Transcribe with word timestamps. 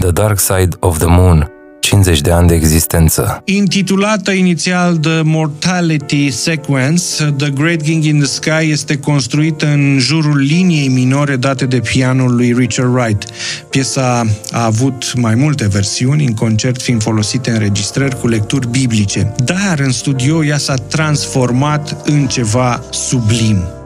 The 0.00 0.10
Dark 0.10 0.38
Side 0.38 0.76
of 0.78 0.98
the 0.98 1.06
Moon, 1.08 1.50
50 1.80 2.20
de 2.20 2.30
ani 2.30 2.48
de 2.48 2.54
existență. 2.54 3.42
Intitulată 3.44 4.30
inițial 4.30 4.96
The 4.96 5.22
Mortality 5.22 6.30
Sequence, 6.30 7.34
The 7.36 7.50
Great 7.50 7.82
King 7.82 8.04
in 8.04 8.18
the 8.18 8.26
Sky 8.26 8.70
este 8.70 8.98
construită 8.98 9.66
în 9.66 9.98
jurul 9.98 10.36
liniei 10.36 10.88
minore 10.88 11.36
date 11.36 11.66
de 11.66 11.78
pianul 11.78 12.34
lui 12.34 12.52
Richard 12.52 12.94
Wright. 12.94 13.24
Piesa 13.70 14.24
a 14.50 14.64
avut 14.64 15.12
mai 15.16 15.34
multe 15.34 15.68
versiuni, 15.68 16.24
în 16.24 16.34
concert 16.34 16.82
fiind 16.82 17.02
folosite 17.02 17.50
înregistrări 17.50 18.20
cu 18.20 18.28
lecturi 18.28 18.68
biblice, 18.68 19.34
dar 19.44 19.78
în 19.78 19.92
studio 19.92 20.44
ea 20.44 20.58
s-a 20.58 20.74
transformat 20.74 21.96
în 22.04 22.26
ceva 22.26 22.82
sublim. 22.90 23.79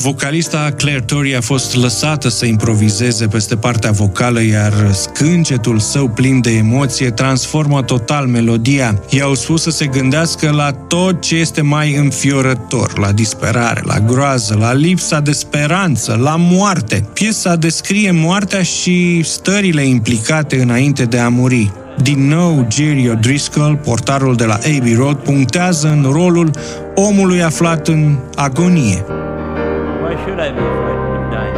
Vocalista 0.00 0.72
Claire 0.76 1.00
Torrey 1.00 1.36
a 1.36 1.40
fost 1.40 1.76
lăsată 1.76 2.28
să 2.28 2.46
improvizeze 2.46 3.26
peste 3.26 3.56
partea 3.56 3.90
vocală, 3.90 4.42
iar 4.42 4.72
scâncetul 4.92 5.78
său 5.78 6.08
plin 6.08 6.40
de 6.40 6.50
emoție 6.50 7.10
transformă 7.10 7.82
total 7.82 8.26
melodia. 8.26 9.00
I-au 9.08 9.34
spus 9.34 9.62
să 9.62 9.70
se 9.70 9.86
gândească 9.86 10.50
la 10.50 10.72
tot 10.72 11.20
ce 11.20 11.36
este 11.36 11.60
mai 11.60 11.94
înfiorător, 11.94 12.98
la 12.98 13.12
disperare, 13.12 13.82
la 13.84 14.00
groază, 14.00 14.56
la 14.58 14.72
lipsa 14.72 15.20
de 15.20 15.32
speranță, 15.32 16.18
la 16.22 16.36
moarte. 16.38 17.08
Piesa 17.12 17.56
descrie 17.56 18.10
moartea 18.10 18.62
și 18.62 19.22
stările 19.24 19.82
implicate 19.82 20.60
înainte 20.60 21.04
de 21.04 21.18
a 21.18 21.28
muri. 21.28 21.72
Din 22.02 22.28
nou, 22.28 22.66
Jerry 22.70 23.10
O'Driscoll, 23.10 23.80
portarul 23.84 24.34
de 24.36 24.44
la 24.44 24.54
Abbey 24.54 24.94
Road, 24.94 25.16
punctează 25.16 25.88
în 25.88 26.10
rolul 26.12 26.50
omului 26.94 27.42
aflat 27.42 27.88
în 27.88 28.16
agonie. 28.34 29.04
Why 30.16 30.22
should 30.24 30.40
I 30.40 30.50
be 30.50 30.64
frightened 30.82 31.16
of 31.18 31.30
dying? 31.34 31.54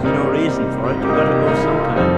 There's 0.00 0.16
no 0.20 0.24
reason 0.38 0.64
for 0.74 0.90
it. 0.92 0.98
You 1.02 1.10
gotta 1.18 1.36
go 1.44 1.50
sometime. 1.62 2.12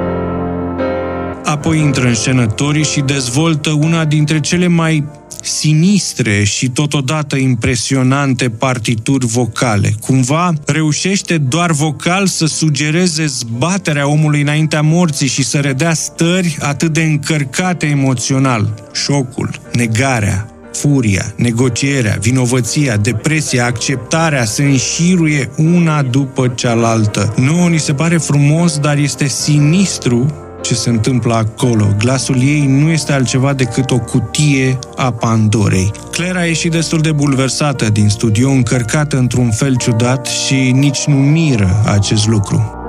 Apoi 1.45 1.79
intră 1.79 2.07
în 2.07 2.15
scenă 2.15 2.47
Tori 2.47 2.83
și 2.85 3.01
dezvoltă 3.01 3.71
una 3.71 4.05
dintre 4.05 4.41
cele 4.41 4.67
mai 4.67 5.05
sinistre 5.43 6.45
și 6.45 6.69
totodată 6.69 7.37
impresionante 7.37 8.51
partituri 8.51 9.27
vocale. 9.27 9.93
Cumva 10.01 10.53
reușește 10.67 11.39
doar 11.39 11.71
vocal 11.73 12.27
să 12.27 12.47
sugereze 12.47 13.27
zbaterea 13.27 14.09
omului 14.09 14.41
înaintea 14.41 14.83
morții 14.83 15.29
și 15.29 15.45
să 15.45 15.59
redea 15.59 15.95
stări 15.95 16.57
atât 16.61 16.93
de 16.93 17.03
încărcate 17.03 17.87
emoțional. 17.87 18.75
Șocul, 18.93 19.51
negarea, 19.73 20.56
furia, 20.81 21.33
negocierea, 21.37 22.17
vinovăția, 22.21 22.97
depresia, 22.97 23.65
acceptarea 23.65 24.45
se 24.45 24.65
înșiruie 24.65 25.51
una 25.57 26.03
după 26.03 26.49
cealaltă. 26.49 27.35
Nu, 27.37 27.67
ni 27.67 27.79
se 27.79 27.95
pare 27.95 28.17
frumos, 28.17 28.79
dar 28.79 28.97
este 28.97 29.27
sinistru 29.27 30.47
ce 30.63 30.75
se 30.75 30.91
întâmplă 30.91 31.35
acolo. 31.35 31.87
Glasul 31.99 32.37
ei 32.41 32.67
nu 32.67 32.91
este 32.91 33.13
altceva 33.13 33.53
decât 33.53 33.91
o 33.91 33.99
cutie 33.99 34.79
a 34.97 35.13
Pandorei. 35.13 35.91
Claire 36.11 36.39
a 36.39 36.45
ieșit 36.45 36.71
destul 36.71 37.01
de 37.01 37.13
bulversată 37.13 37.91
din 37.91 38.09
studio, 38.09 38.51
încărcată 38.51 39.19
într-un 39.19 39.51
fel 39.51 39.77
ciudat 39.77 40.27
și 40.27 40.71
nici 40.75 41.05
nu 41.05 41.17
miră 41.17 41.83
acest 41.85 42.27
lucru. 42.27 42.86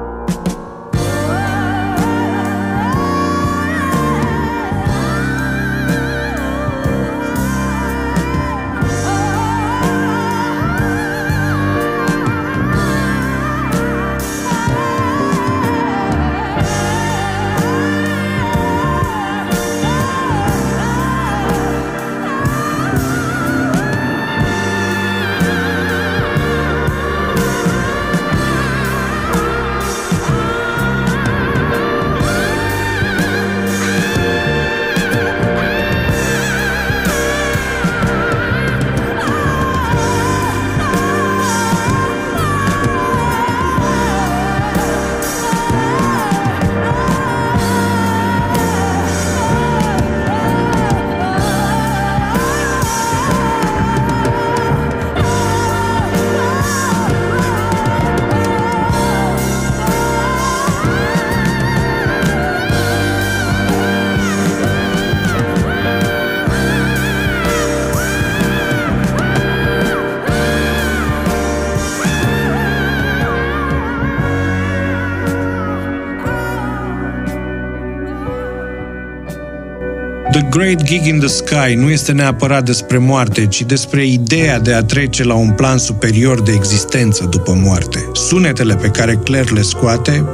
The 80.31 80.41
Great 80.49 80.83
Gig 80.83 81.05
in 81.05 81.19
the 81.19 81.27
Sky 81.27 81.73
nu 81.75 81.89
este 81.89 82.11
neapărat 82.11 82.65
despre 82.65 82.97
moarte, 82.97 83.45
ci 83.45 83.61
despre 83.61 84.05
ideea 84.05 84.59
de 84.59 84.73
a 84.73 84.83
trece 84.83 85.23
la 85.23 85.33
un 85.33 85.49
plan 85.49 85.77
superior 85.77 86.41
de 86.41 86.51
existență 86.51 87.27
după 87.29 87.59
moarte. 87.63 88.09
Sunetele 88.13 88.75
pe 88.75 88.87
care 88.87 89.19
Claire 89.23 89.53
le 89.53 89.61
scoate 89.61 90.25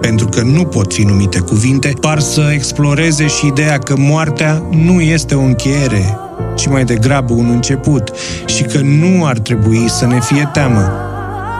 pentru 0.00 0.26
că 0.26 0.42
nu 0.42 0.64
pot 0.64 0.92
fi 0.92 1.02
numite 1.02 1.38
cuvinte, 1.38 1.92
par 2.00 2.20
să 2.20 2.50
exploreze 2.52 3.26
și 3.26 3.46
ideea 3.46 3.78
că 3.78 3.96
moartea 3.96 4.62
nu 4.70 5.00
este 5.00 5.34
o 5.34 5.40
încheiere, 5.40 6.18
ci 6.56 6.66
mai 6.66 6.84
degrabă 6.84 7.32
un 7.32 7.50
început 7.50 8.12
și 8.46 8.62
că 8.62 8.78
nu 8.78 9.26
ar 9.26 9.38
trebui 9.38 9.88
să 9.88 10.06
ne 10.06 10.20
fie 10.20 10.50
teamă. 10.52 11.07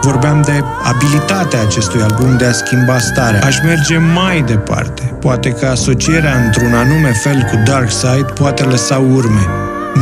Vorbeam 0.01 0.41
de 0.41 0.63
abilitatea 0.83 1.59
acestui 1.61 2.01
album 2.01 2.37
de 2.37 2.45
a 2.45 2.51
schimba 2.51 2.97
starea. 2.97 3.39
Aș 3.43 3.55
merge 3.63 3.97
mai 3.97 4.41
departe. 4.41 5.15
Poate 5.21 5.49
că 5.49 5.65
asocierea 5.65 6.33
într-un 6.45 6.73
anume 6.73 7.11
fel 7.23 7.39
cu 7.51 7.55
Dark 7.65 7.89
Side 7.89 8.25
poate 8.39 8.63
lăsa 8.63 8.97
urme. 8.97 9.45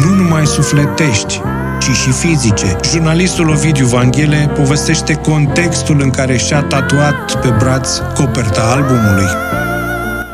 Nu 0.03 0.23
numai 0.23 0.45
sufletești, 0.45 1.41
ci 1.79 1.91
și 2.01 2.11
fizice. 2.11 2.75
Jurnalistul 2.91 3.49
Ovidiu 3.49 3.85
Vanghele 3.85 4.49
povestește 4.55 5.13
contextul 5.13 5.97
în 6.01 6.09
care 6.09 6.37
și-a 6.37 6.61
tatuat 6.61 7.41
pe 7.41 7.53
braț 7.59 7.97
coperta 7.97 8.61
albumului. 8.75 9.29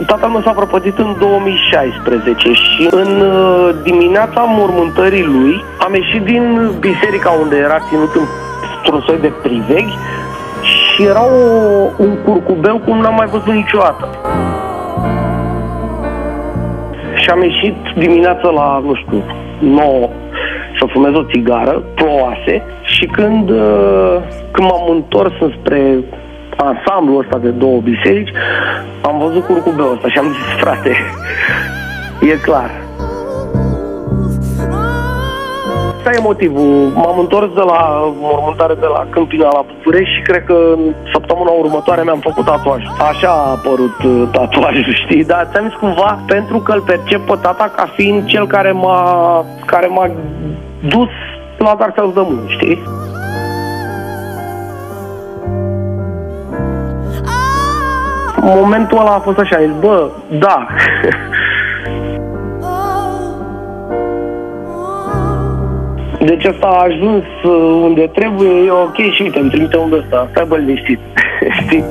Tatăl 0.05 0.29
meu 0.29 0.41
s-a 0.41 0.51
prăpădit 0.51 0.97
în 0.97 1.15
2016 1.19 2.51
și 2.51 2.87
în 2.91 3.21
uh, 3.21 3.75
dimineața 3.83 4.41
mormântării 4.47 5.23
lui 5.23 5.63
am 5.79 5.93
ieșit 5.93 6.23
din 6.23 6.71
biserica 6.79 7.29
unde 7.29 7.55
era 7.55 7.77
ținut 7.89 8.15
în- 8.15 8.27
într-un 8.83 9.03
soi 9.07 9.17
de 9.21 9.33
priveghi 9.41 9.97
și 10.61 11.03
era 11.03 11.23
o, 11.25 11.89
un 11.97 12.17
curcubeu 12.25 12.77
cum 12.77 12.97
n-am 12.97 13.15
mai 13.15 13.27
văzut 13.27 13.53
niciodată. 13.53 14.07
Și 17.15 17.29
am 17.29 17.41
ieșit 17.41 17.75
dimineața 17.97 18.49
la, 18.49 18.81
nu 18.85 18.95
știu, 18.95 19.23
9 19.59 20.09
să 20.79 20.85
fumez 20.91 21.13
o 21.13 21.23
țigară, 21.23 21.83
plouase, 21.95 22.63
și 22.81 23.05
când, 23.05 23.49
uh, 23.49 24.17
când 24.51 24.69
m-am 24.69 24.89
întors 24.89 25.33
spre 25.59 25.99
ansamblul 26.57 27.19
ăsta 27.19 27.37
de 27.37 27.49
două 27.49 27.79
biserici, 27.79 28.31
am 29.01 29.19
văzut 29.19 29.45
curcubeul 29.45 29.93
ăsta 29.93 30.07
și 30.07 30.17
am 30.17 30.25
zis, 30.25 30.59
frate, 30.59 30.95
e 32.21 32.37
clar. 32.41 32.82
Asta 36.05 36.17
e 36.17 36.31
motivul. 36.31 36.91
M-am 36.95 37.19
întors 37.19 37.53
de 37.53 37.61
la 37.61 37.79
mormântare 38.19 38.73
de 38.73 38.85
la 38.85 39.07
Câmpina 39.09 39.49
la 39.53 39.65
București 39.73 40.13
și 40.15 40.21
cred 40.21 40.43
că 40.43 40.53
în 40.75 40.93
săptămâna 41.11 41.49
următoare 41.49 42.03
mi-am 42.03 42.19
făcut 42.19 42.45
tatuaj. 42.45 42.83
Așa 43.09 43.29
a 43.29 43.49
apărut 43.49 44.03
uh, 44.03 44.23
tatuajul, 44.31 44.93
știi? 45.03 45.23
Dar 45.25 45.47
ți-am 45.51 45.67
zis 45.67 45.77
cumva 45.79 46.19
pentru 46.27 46.57
că 46.57 46.71
îl 46.71 46.81
percep 46.81 47.25
pe 47.25 47.37
tata 47.41 47.71
ca 47.75 47.85
fiind 47.95 48.25
cel 48.25 48.47
care 48.47 48.71
m-a, 48.71 49.45
care 49.65 49.87
m-a 49.87 50.11
dus 50.87 51.09
la 51.57 51.75
Dark 51.79 51.95
South 51.97 52.13
de 52.13 52.21
Moon, 52.21 52.47
știi? 52.47 52.83
Momentul 58.41 58.99
ăla 58.99 59.13
a 59.13 59.19
fost 59.19 59.37
așa, 59.37 59.55
am 59.55 59.63
zis, 59.63 59.79
bă, 59.79 60.09
da. 60.29 60.67
Deci 66.25 66.45
asta 66.45 66.67
a 66.67 66.83
ajuns 66.83 67.23
uh, 67.43 67.81
unde 67.83 68.07
trebuie, 68.07 68.65
e 68.65 68.71
ok 68.71 68.95
și 68.95 69.21
uite, 69.21 69.39
îmi 69.39 69.49
trimite 69.49 69.77
unul 69.77 69.99
ăsta, 69.99 70.27
stai 70.31 70.45
bă 70.47 70.55
liniștit, 70.57 70.99
știi? 71.65 71.83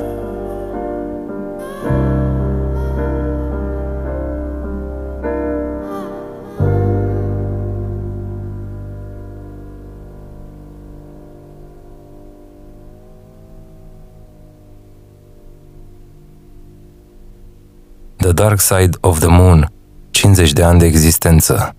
The 18.17 18.33
Dark 18.33 18.61
Side 18.61 18.97
of 19.01 19.19
the 19.19 19.29
Moon, 19.29 19.67
50 20.11 20.53
de 20.53 20.63
ani 20.63 20.79
de 20.79 20.87
existență. 20.87 21.75